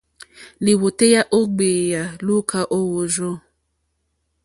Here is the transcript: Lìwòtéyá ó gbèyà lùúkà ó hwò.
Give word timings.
Lìwòtéyá 0.63 1.21
ó 1.37 1.39
gbèyà 1.55 2.03
lùúkà 2.25 2.59
ó 2.77 2.79
hwò. 2.91 3.31